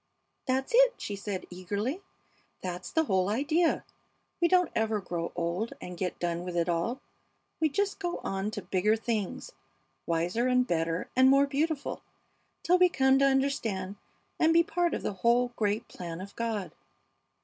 "That's 0.47 0.71
it," 0.73 0.95
she 0.97 1.15
said, 1.15 1.45
eagerly. 1.51 2.01
"That's 2.63 2.89
the 2.89 3.03
whole 3.03 3.29
idea. 3.29 3.85
We 4.41 4.47
don't 4.47 4.71
ever 4.73 4.99
grow 4.99 5.31
old 5.35 5.73
and 5.79 5.95
get 5.95 6.17
done 6.17 6.43
with 6.43 6.57
it 6.57 6.67
all, 6.67 6.99
we 7.59 7.69
just 7.69 7.99
go 7.99 8.17
on 8.23 8.49
to 8.49 8.63
bigger 8.63 8.95
things, 8.95 9.51
wiser 10.07 10.47
and 10.47 10.65
better 10.65 11.11
and 11.15 11.29
more 11.29 11.45
beautiful, 11.45 12.01
till 12.63 12.79
we 12.79 12.89
come 12.89 13.19
to 13.19 13.25
understand 13.25 13.95
and 14.39 14.53
be 14.53 14.61
a 14.61 14.65
part 14.65 14.95
of 14.95 15.03
the 15.03 15.13
whole 15.13 15.49
great 15.55 15.87
plan 15.87 16.19
of 16.19 16.35
God!" 16.35 16.73